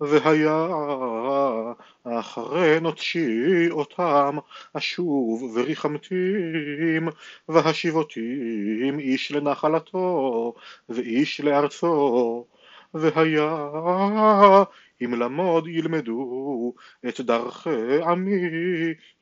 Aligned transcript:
והיה 0.00 0.66
אחרי 2.04 2.80
נוטשי 2.80 3.70
אותם 3.70 4.38
אשוב 4.74 5.42
וריחמתים 5.54 7.08
והשיבותים 7.48 8.98
איש 8.98 9.32
לנחלתו 9.32 10.54
ואיש 10.88 11.40
לארצו 11.40 12.46
והיה 12.94 13.68
אם 15.02 15.14
למוד 15.14 15.68
ילמדו 15.68 16.74
את 17.08 17.20
דרכי 17.20 18.02
עמי 18.06 18.40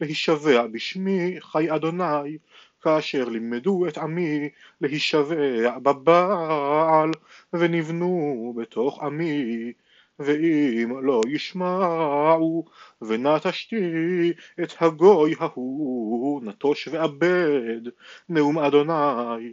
להישבע 0.01 0.67
בשמי 0.67 1.37
חי 1.41 1.75
אדוני 1.75 2.39
כאשר 2.81 3.29
לימדו 3.29 3.87
את 3.89 3.99
עמי 3.99 4.49
להישבע 4.81 5.79
בבעל 5.79 7.11
ונבנו 7.53 8.55
בתוך 8.57 9.03
עמי 9.03 9.73
ואם 10.19 10.99
לא 11.03 11.21
ישמעו 11.29 12.65
ונטשתי 13.03 14.33
את 14.63 14.73
הגוי 14.81 15.35
ההוא 15.39 16.43
נטוש 16.45 16.89
ואבד 16.89 17.81
נאום 18.29 18.59
אדוני. 18.59 19.53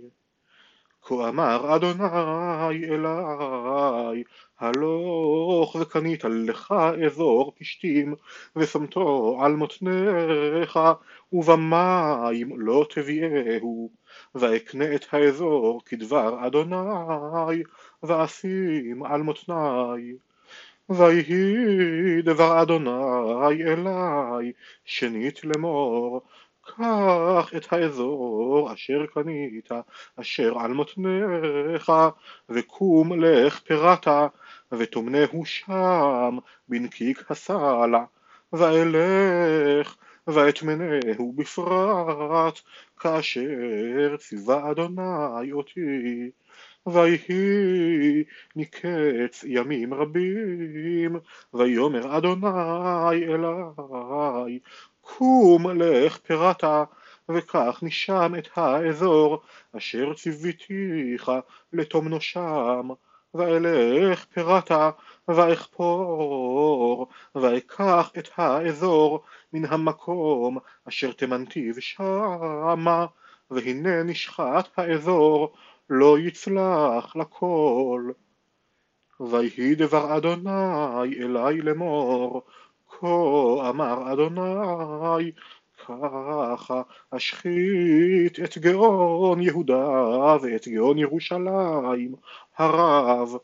כה 1.07 1.30
אמר 1.30 1.76
אדוני 1.76 2.85
אלי 2.85 4.23
הלוך 4.59 5.76
וקנית 5.76 6.23
לך 6.23 6.73
אזור 7.05 7.55
פשתים 7.59 8.16
ושמתו 8.55 9.38
על 9.41 9.55
מותניך 9.55 10.79
ובמים 11.34 12.59
לא 12.59 12.85
תביאהו 12.90 13.91
ואקנה 14.35 14.95
את 14.95 15.05
האזור 15.12 15.82
כדבר 15.85 16.48
אדוני 16.48 17.63
ואשים 18.04 19.04
על 19.04 19.21
מותני 19.21 20.16
ויהי 20.89 22.21
דבר 22.21 22.62
אדוני 22.62 23.63
אלי 23.63 24.52
שנית 24.85 25.43
לאמור 25.43 26.21
קח 26.62 27.51
את 27.57 27.73
האזור 27.73 28.73
אשר 28.73 29.05
קנית 29.13 29.70
אשר 30.15 30.60
על 30.60 30.73
מותניך 30.73 31.91
וקום 32.49 33.20
לך 33.20 33.60
פירתה 33.60 34.27
ותאמנהו 34.71 35.45
שם 35.45 36.37
בנקיק 36.70 37.32
הסלע 37.32 38.04
ואלך 38.54 39.95
ואטמנהו 40.27 41.34
בפרט 41.35 42.60
כאשר 42.99 44.17
ציווה 44.17 44.71
אדוני 44.71 45.51
אותי 45.51 46.32
ויהי 46.88 48.24
מקץ 48.55 49.44
ימים 49.48 49.94
רבים 49.94 51.16
ויאמר 51.54 52.18
אדוני 52.18 53.26
אלי 53.28 54.60
קום 55.02 55.82
לך 55.82 56.18
פירתה 56.18 56.84
וקח 57.30 57.80
משם 57.84 58.34
את 58.38 58.48
האזור 58.56 59.41
אשר 59.78 60.13
ציוויתיך 60.13 61.32
לתומנו 61.74 62.22
שם 62.22 62.90
ואלך 63.34 64.25
פירתה 64.25 64.90
ואכפור 65.28 67.08
ואקח 67.36 68.12
את 68.18 68.30
האזור 68.38 69.24
מן 69.53 69.66
המקום 69.66 70.58
אשר 70.88 71.12
תמנתיו 71.12 71.74
שמה. 71.81 73.06
והנה 73.52 74.03
נשחט 74.03 74.68
האזור 74.78 75.53
לא 75.90 76.19
יצלח 76.19 77.16
לכל. 77.16 78.12
ויהי 79.19 79.75
דבר 79.75 80.18
אדוני 80.18 81.16
אלי 81.19 81.62
לאמור 81.62 82.44
כה 82.90 83.69
אמר 83.69 84.13
אדוני 84.13 85.31
ככה 85.86 86.81
אשחית 87.12 88.40
את 88.44 88.58
גאון 88.58 89.41
יהודה 89.41 90.35
ואת 90.41 90.68
גאון 90.68 90.97
ירושלים 90.97 92.16
הרב 92.57 93.35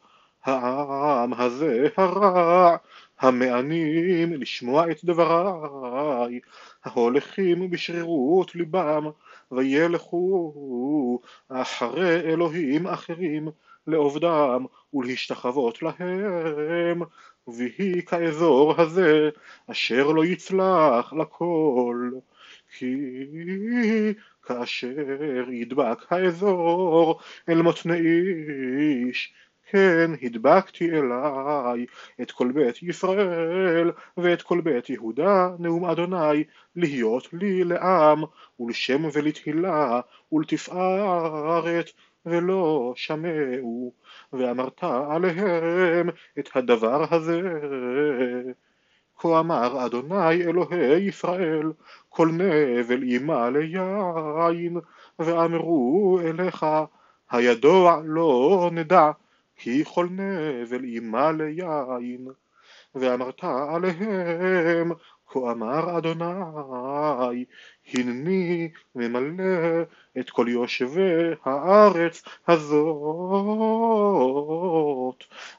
העם 0.43 1.33
הזה 1.33 1.87
הרע 1.97 2.77
המענים 3.19 4.33
לשמוע 4.33 4.91
את 4.91 5.05
דבריי 5.05 6.39
ההולכים 6.83 7.69
בשרירות 7.69 8.55
ליבם 8.55 9.09
וילכו 9.51 11.21
אחרי 11.49 12.19
אלוהים 12.19 12.87
אחרים 12.87 13.47
לעובדם 13.87 14.65
ולהשתחוות 14.93 15.81
להם. 15.81 17.01
ויהי 17.47 18.05
כאזור 18.05 18.81
הזה 18.81 19.29
אשר 19.71 20.07
לא 20.07 20.25
יצלח 20.25 21.13
לכל 21.13 22.11
כי 22.77 22.95
כאשר 24.43 25.51
ידבק 25.51 26.11
האזור 26.11 27.19
אל 27.49 27.61
מותני 27.61 27.99
איש 29.07 29.33
כן 29.71 30.11
הדבקתי 30.21 30.89
אליי 30.91 31.85
את 32.21 32.31
כל 32.31 32.51
בית 32.51 32.83
ישראל 32.83 33.91
ואת 34.17 34.41
כל 34.41 34.61
בית 34.61 34.89
יהודה 34.89 35.49
נאום 35.59 35.85
אדוני 35.85 36.43
להיות 36.75 37.33
לי 37.33 37.63
לעם 37.63 38.23
ולשם 38.59 39.01
ולתהילה 39.13 40.01
ולתפארת 40.31 41.91
ולא 42.25 42.93
שמעו. 42.95 43.93
ואמרת 44.33 44.83
עליהם 44.83 46.09
את 46.39 46.49
הדבר 46.55 47.05
הזה. 47.15 47.41
כה 49.17 49.39
אמר 49.39 49.85
אדוני 49.85 50.43
אלוהי 50.43 51.01
ישראל 51.01 51.71
כל 52.09 52.27
נבל 52.31 53.03
ימלא 53.03 53.49
יין 53.49 54.77
ואמרו 55.19 56.19
אליך 56.23 56.65
הידוע 57.31 58.01
לא 58.05 58.69
נדע 58.73 59.11
כי 59.63 59.83
כל 59.85 60.07
נבל 60.11 60.83
ימלא 60.83 61.31
יין 61.31 62.27
ואמרת 62.95 63.43
אליהם 63.43 64.91
כה 65.27 65.39
אמר 65.51 65.97
אדוני 65.97 67.45
הנני 67.93 68.69
ממלא 68.95 69.43
את 70.19 70.29
כל 70.29 70.45
יושבי 70.49 71.29
הארץ 71.45 72.23
הזאת 72.47 72.71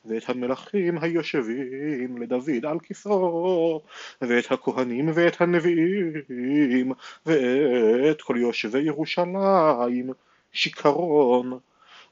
ואת 0.04 0.28
המלכים 0.28 0.98
היושבים 0.98 2.22
לדוד 2.22 2.66
על 2.66 2.78
כסאו 2.82 3.82
ואת 4.20 4.52
הכהנים 4.52 5.10
ואת 5.14 5.40
הנביאים 5.40 6.92
ואת 7.26 8.22
כל 8.22 8.36
יושבי 8.36 8.80
ירושלים 8.80 10.10
שיכרון 10.52 11.58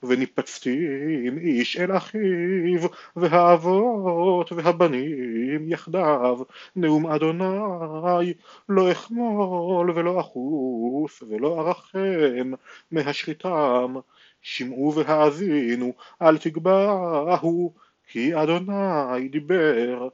וניפצתי 0.03 0.87
עם 1.27 1.39
איש 1.39 1.77
אל 1.77 1.97
אחיו 1.97 2.89
והאבות 3.17 4.53
והבנים 4.53 5.69
יחדיו. 5.69 6.39
נאום 6.77 7.07
אדוני 7.07 8.35
לא 8.69 8.93
אחמול 8.93 9.91
ולא 9.91 10.21
אחוס 10.21 11.23
ולא 11.23 11.61
ארחם 11.61 12.53
מהשחיתם 12.91 13.95
שמעו 14.43 14.95
והאזינו 14.95 15.93
אל 16.23 16.39
תגבהו 16.39 17.75
כי 18.07 18.43
אדוני 18.43 19.29
דיבר 19.29 20.09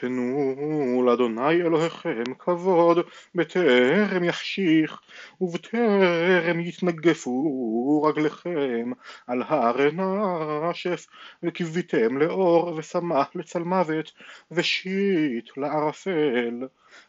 תנו 0.00 1.02
לאדוני 1.06 1.62
אלוהיכם 1.62 2.22
כבוד 2.38 2.98
בטרם 3.34 4.24
יחשיך 4.24 5.00
ובטרם 5.40 6.60
יתנגפו 6.60 8.02
רגליכם 8.02 8.90
על 9.26 9.42
הר 9.42 9.90
נשף 10.70 11.06
וקיוויתם 11.42 12.18
לאור 12.18 12.74
ושמח 12.76 13.28
לצלמוות 13.34 14.12
ושיט 14.50 15.56
לערפל. 15.56 16.66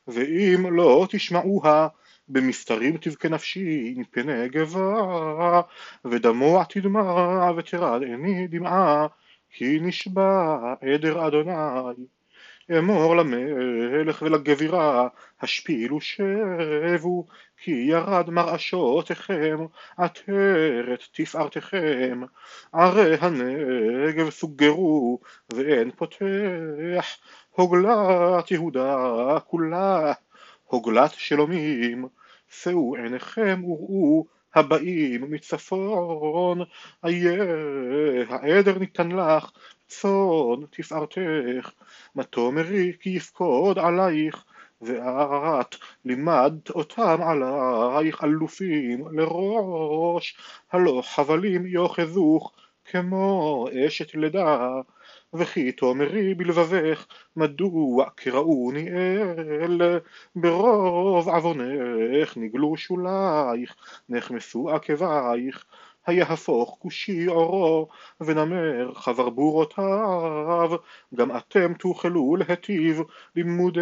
ואם 0.08 0.76
לא 0.76 1.08
תשמעוה 1.10 1.88
במסתרים 2.28 2.98
תבכה 2.98 3.30
נפשי 3.30 3.94
מפני 3.98 4.50
גבה 4.50 5.62
ודמוע 6.06 6.64
תדמע 6.64 7.52
ותרד 7.58 8.02
עיני 8.04 8.48
דמעה 8.48 9.08
כי 9.50 9.80
נשבע 9.82 10.58
עדר 10.82 11.28
אדוני 11.28 11.52
אמור 12.78 13.16
למלך 13.16 14.22
ולגבירה 14.22 15.08
השפילו 15.42 16.02
שבו 16.02 17.28
כי 17.58 17.72
ירד 17.72 18.30
מרעשותיכם 18.30 19.58
עטרת 19.98 21.04
תפארתכם. 21.12 22.22
ערי 22.74 23.16
הנגב 23.22 24.30
סוגרו 24.30 25.20
ואין 25.54 25.92
פותח. 25.92 27.18
הוגלת 27.52 28.52
יהודה 28.52 28.96
כולה 29.48 30.14
הוגלת 30.66 31.12
שלומים. 31.12 32.08
שאו 32.50 32.96
עיניכם 32.96 33.62
וראו 33.64 34.26
הבאים 34.56 35.32
מצפון 35.32 36.60
איה 37.06 37.44
העדר 38.30 38.80
ניתן 38.80 39.12
לך 39.12 39.52
צאן 39.88 40.66
תפארתך, 40.70 41.72
מה 42.16 42.24
תאמרי 42.24 42.94
כי 43.00 43.10
יפקוד 43.10 43.80
עלייך, 43.80 44.44
ואת 44.82 45.76
לימדת 46.06 46.70
אותם 46.70 47.18
עלייך 47.22 48.24
אלופים 48.24 49.08
לראש, 49.12 50.38
הלא 50.72 51.02
חבלים 51.06 51.66
יאחזוך 51.66 52.54
כמו 52.86 53.68
אשת 53.88 54.16
לידה, 54.16 54.72
וכי 55.34 55.72
תאמרי 55.72 56.34
בלבבך 56.34 57.08
מדוע 57.36 58.10
קראוני 58.16 58.90
אל, 58.90 60.00
ברוב 60.36 61.30
עוונך 61.30 62.38
נגלו 62.38 62.78
שולייך, 62.78 63.76
נחמסו 64.10 64.70
עקבייך, 64.70 65.66
היהפוך 66.08 66.78
כושי 66.80 67.26
עורו, 67.26 67.88
ונמר 68.22 68.94
חברבורותיו, 68.94 70.72
גם 71.16 71.38
אתם 71.38 71.74
תוכלו 71.74 72.36
להטיב 72.36 73.02
לימודי 73.36 73.82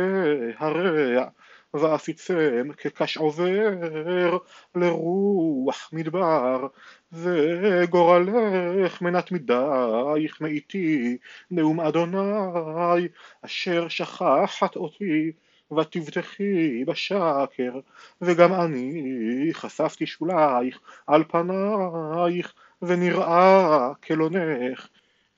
הרע, 0.57 1.27
ואפיצם 1.73 2.69
כקש 2.77 3.17
עובר 3.17 4.37
לרוח 4.75 5.89
מדבר, 5.93 6.67
וגורלך 7.11 9.01
מנת 9.01 9.31
מידייך 9.31 10.41
מאיתי, 10.41 11.17
נאום 11.51 11.79
אדוני, 11.79 13.07
אשר 13.41 13.87
שכחת 13.87 14.75
אותי 14.75 15.31
ותבטחי 15.77 16.85
בשקר, 16.85 17.79
וגם 18.21 18.53
אני 18.53 19.49
חשפתי 19.53 20.05
שולייך 20.05 20.79
על 21.07 21.23
פנייך, 21.23 22.53
ונראה 22.81 23.93
כלונך. 24.03 24.87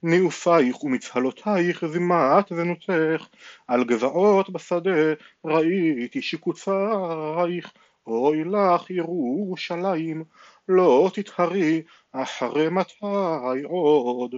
נעופייך 0.04 0.84
ומצהלותייך 0.84 1.86
זימת 1.86 2.46
זנותך, 2.50 3.28
על 3.68 3.84
גבעות 3.84 4.50
בשדה 4.50 5.14
ראיתי 5.46 6.22
שיקוצייך, 6.22 7.74
אוי 8.08 8.44
לך 8.44 8.90
ירושלים, 8.90 10.24
לא 10.70 11.12
תתהרי 11.14 11.82
אחרי 12.12 12.70
מתי 12.70 13.64
עוד. 13.64 14.36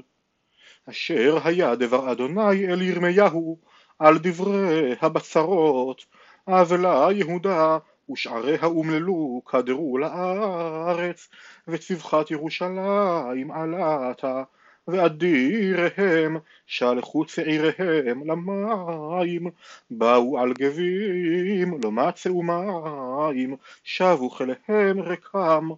אשר 0.89 1.37
היה 1.43 1.75
דבר 1.75 2.11
אדוני 2.11 2.67
אל 2.67 2.81
ירמיהו 2.81 3.57
על 3.99 4.17
דברי 4.17 4.95
הבצרות, 5.01 6.05
אבלה 6.47 7.07
יהודה 7.11 7.77
ושעריה 8.11 8.63
אומללו 8.63 9.41
קדרו 9.45 9.97
לארץ, 9.97 11.29
וצבחת 11.67 12.31
ירושלים 12.31 13.51
עלתה, 13.51 14.43
ואדיריהם 14.87 16.37
שלחו 16.65 17.25
צעיריהם 17.25 18.31
למים, 18.31 19.47
באו 19.89 20.39
על 20.39 20.53
גבים 20.53 21.81
לא 21.83 21.91
מצאו 21.91 22.43
מים, 22.43 23.55
שבו 23.83 24.29
כליהם 24.29 24.99
רקם, 24.99 25.69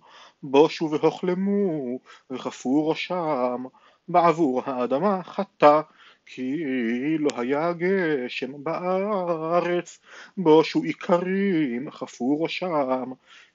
בושו 0.43 0.89
והוחלמו, 0.91 1.99
וכפו 2.29 2.89
ראשם, 2.89 3.63
בעבור 4.07 4.61
האדמה 4.65 5.23
חטא 5.23 5.81
כי 6.25 6.63
לא 7.19 7.29
היה 7.37 7.73
גשם 7.73 8.63
בארץ, 8.63 9.99
בושו 10.37 10.83
איכרים, 10.83 11.91
חפו 11.91 12.41
ראשם, 12.41 13.11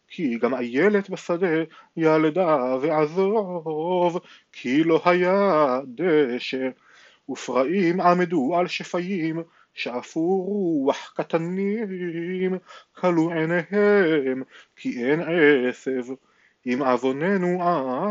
כי 0.09 0.39
גם 0.39 0.55
איילת 0.55 1.11
בשדה 1.11 1.63
ילדה 1.97 2.77
ועזוב, 2.81 4.19
כי 4.53 4.85
לא 4.85 5.03
היה 5.05 5.81
דשא, 5.87 6.69
ופרעים 7.29 8.01
עמדו 8.01 8.57
על 8.57 8.69
שפיים, 8.69 9.43
שאפו 9.75 10.43
רוח 10.43 11.13
קטנים, 11.17 12.59
כלו 12.93 13.31
עיניהם, 13.31 14.43
כי 14.77 15.05
אין 15.05 15.21
עשב. 15.69 16.05
אם 16.67 16.83
עווננו 16.83 17.63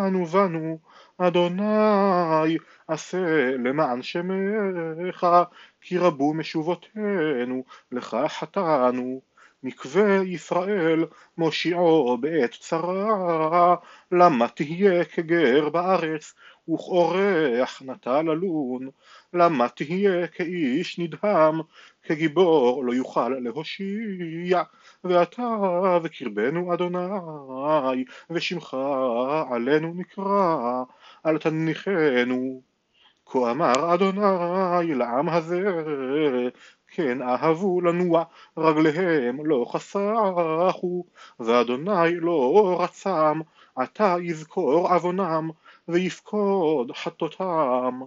אנו 0.08 0.26
בנו, 0.26 0.80
אדוני 1.18 2.58
עשה 2.88 3.52
למען 3.58 4.02
שמך, 4.02 5.28
כי 5.82 5.98
רבו 5.98 6.34
משובותינו, 6.34 7.64
לך 7.92 8.18
חטאנו. 8.28 9.22
מקווה 9.68 10.24
ישראל 10.24 11.06
מושיעו 11.38 12.18
בעת 12.18 12.52
צרה, 12.52 13.76
למה 14.12 14.48
תהיה 14.48 15.06
כגר 15.06 15.70
בארץ 15.70 16.34
וכאורח 16.70 17.82
נטה 17.86 18.22
ללון, 18.22 18.90
למה 19.34 19.70
תהיה 19.70 20.28
כאיש 20.28 21.00
נדהם, 21.00 21.60
כגיבור 22.04 22.86
לא 22.86 22.94
יוכל 22.94 23.30
להושיע, 23.30 24.64
ואתה 25.04 25.48
וקרבנו 26.04 26.74
אדוני, 26.74 28.04
ושמך 28.30 28.78
עלינו 29.52 29.94
נקרא, 29.96 30.84
אל 31.26 31.38
תניחנו. 31.38 32.62
כה 33.30 33.52
אמר 33.52 33.94
אדוני 33.94 34.96
לעם 34.96 35.30
הזה, 35.30 35.64
כן 36.98 37.22
אהבו 37.22 37.82
לנוע, 37.82 38.24
רגליהם 38.58 39.46
לא 39.46 39.66
חסכו, 39.70 41.06
ואדוני 41.40 42.16
לא 42.16 42.78
רצם, 42.80 43.40
עתה 43.76 44.16
יזכור 44.22 44.94
עוונם, 44.94 45.50
ויפקוד 45.88 46.92
חטאותם. 46.92 48.00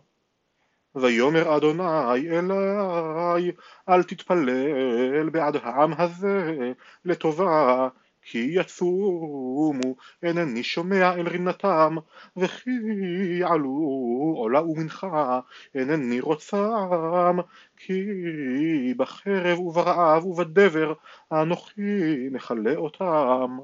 ויאמר 0.94 1.56
אדוני 1.56 2.31
אלי, 2.31 3.52
אל 3.88 4.02
תתפלל 4.02 5.31
בעד 5.31 5.56
העם 5.56 5.92
הזה 5.98 6.72
לטובה, 7.04 7.88
כי 8.22 8.50
יצומו, 8.52 9.94
אינני 10.22 10.62
שומע 10.62 11.14
אל 11.14 11.28
רינתם, 11.28 11.96
וכי 12.37 12.70
יעלו 13.40 13.89
עולה 14.37 14.62
ומנחה, 14.62 15.40
אינני 15.75 16.20
רוצם, 16.20 17.37
כי 17.76 18.05
בחרב 18.96 19.58
וברעב 19.61 20.26
ובדבר 20.26 20.93
אנוכי 21.32 22.28
מכלה 22.31 22.76
אותם. 22.76 23.58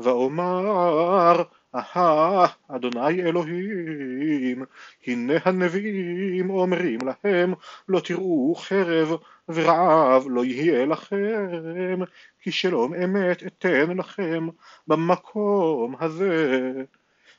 ואומר 0.00 1.42
אהה, 1.74 2.46
אדוני 2.68 3.22
אלוהים, 3.22 4.64
הנה 5.06 5.34
הנביאים 5.44 6.50
אומרים 6.50 6.98
להם, 7.02 7.54
לא 7.88 8.00
תראו 8.00 8.54
חרב 8.54 9.12
ורעב 9.48 10.24
לא 10.28 10.44
יהיה 10.44 10.86
לכם, 10.86 11.98
כי 12.42 12.52
שלום 12.52 12.94
אמת 12.94 13.42
אתן 13.46 13.96
לכם 13.96 14.48
במקום 14.88 15.94
הזה. 16.00 16.72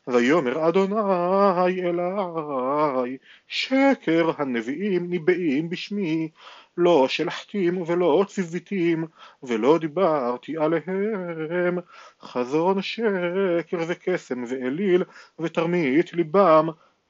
ויאמר 0.08 0.70
אדוני 0.70 1.82
אלי, 1.82 3.18
שקר 3.48 4.32
הנביאים 4.38 5.10
ניבאים 5.10 5.70
בשמי, 5.70 6.30
לא 6.78 7.08
שלחתים 7.08 7.82
ולא 7.82 8.26
ציוויתים, 8.28 9.06
ולא 9.44 9.78
דיברתי 9.78 10.58
עליהם, 10.58 11.78
חזון 12.22 12.82
שקר 12.82 13.78
וקסם 13.88 14.44
ואליל 14.48 15.04
ותרמית 15.40 16.14
ליבם, 16.14 16.68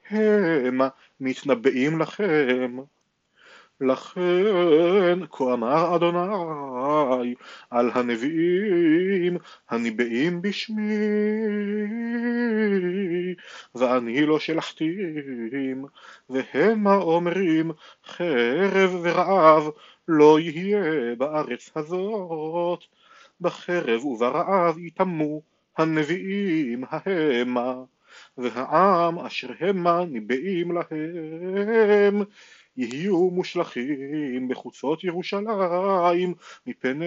הם 0.10 0.82
מתנבאים 1.20 2.00
לכם. 2.00 2.78
לכן 3.82 5.20
כה 5.32 5.54
אמר 5.54 5.96
אדוני 5.96 7.36
על 7.70 7.92
הנביאים 7.94 9.38
הניבאים 9.70 10.42
בשמי 10.42 10.84
ואני 13.76 14.26
לא 14.26 14.40
שלחתים 14.40 15.86
והמה 16.30 16.96
אומרים 16.96 17.72
חרב 18.06 19.00
ורעב 19.02 19.70
לא 20.08 20.40
יהיה 20.40 21.16
בארץ 21.16 21.72
הזאת. 21.76 22.84
בחרב 23.42 24.06
וברעב 24.06 24.78
יטמאו 24.78 25.42
הנביאים 25.78 26.84
ההמה 26.90 27.76
והעם 28.38 29.20
אשר 29.20 29.50
המה 29.60 30.06
ניבאים 30.06 30.72
להם 30.72 32.24
יהיו 32.78 33.30
מושלכים 33.30 34.48
בחוצות 34.48 35.04
ירושלים 35.04 36.34
מפני 36.68 37.06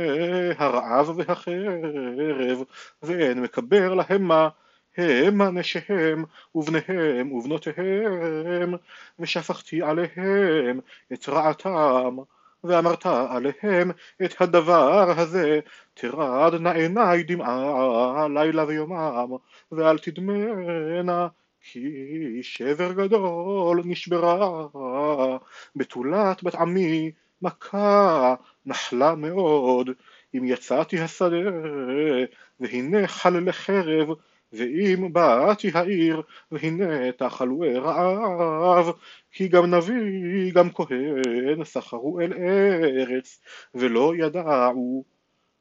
הרעב 0.59 1.11
והחרב 1.16 2.62
ואין 3.02 3.42
מקבר 3.42 3.94
להם 3.94 4.23
מה 4.23 4.49
הם 4.97 5.42
נשיהם 5.42 6.25
ובניהם 6.54 7.33
ובנותיהם 7.33 8.75
ושפכתי 9.18 9.83
עליהם 9.83 10.80
את 11.12 11.28
רעתם 11.28 12.16
ואמרת 12.64 13.06
עליהם 13.06 13.90
את 14.25 14.40
הדבר 14.40 15.11
הזה 15.21 15.61
תרדנה 15.94 16.73
עיניי 16.73 17.23
דמעה 17.23 18.28
לילה 18.28 18.64
ויומם 18.64 19.37
ואל 19.73 19.99
תדמנה 19.99 21.28
כי 21.73 22.42
שבר 22.42 22.92
גדול 22.92 23.83
נשברה, 23.85 24.66
בתולת 25.76 26.42
בת 26.42 26.54
עמי 26.54 27.12
מכה 27.42 28.35
נחלה 28.66 29.14
מאוד, 29.14 29.90
אם 30.35 30.44
יצאתי 30.44 31.00
השדה, 31.00 31.50
והנה 32.61 33.06
חללי 33.06 33.52
חרב, 33.52 34.09
ואם 34.52 35.12
באתי 35.12 35.71
העיר, 35.75 36.23
והנה 36.52 37.12
תאכלו 37.12 37.61
רעב, 37.61 38.90
כי 39.33 39.49
גם 39.49 39.75
נביא, 39.75 40.52
גם 40.52 40.71
כהן, 40.71 41.64
סחרו 41.64 42.21
אל 42.21 42.33
ארץ, 42.33 43.40
ולא 43.75 44.12
ידעו. 44.16 45.04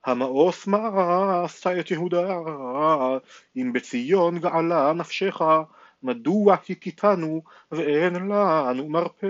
המאוס 0.05 0.67
מאסת 0.67 1.67
את 1.79 1.91
יהודה, 1.91 2.39
אם 3.57 3.73
בציון 3.73 4.39
געלה 4.39 4.93
נפשך, 4.93 5.41
מדוע 6.03 6.53
הכיתנו 6.53 7.41
ואין 7.71 8.15
לנו 8.15 8.89
מרפא? 8.89 9.27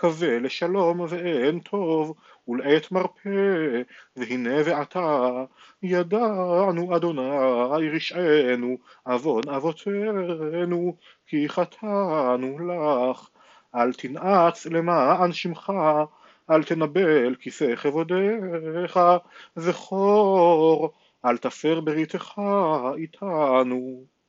קווה 0.00 0.38
לשלום 0.38 1.00
ואין 1.08 1.58
טוב, 1.58 2.14
ולעת 2.48 2.92
מרפא, 2.92 3.82
והנה 4.16 4.54
ועתה 4.64 5.44
ידענו 5.82 6.96
אדוני 6.96 7.88
רשענו, 7.88 8.76
עוון 9.06 9.48
אבותינו, 9.48 10.96
כי 11.26 11.48
חטאנו 11.48 12.58
לך. 12.58 13.28
אל 13.74 13.92
תנעץ 13.92 14.66
למען 14.66 15.32
שמך, 15.32 15.72
אל 16.50 16.64
תנבל 16.64 17.34
כיסא 17.34 17.76
כבודיך, 17.76 19.00
זכור, 19.56 20.92
אל 21.24 21.36
תפר 21.36 21.80
בריתך 21.80 22.40
איתנו. 22.96 24.04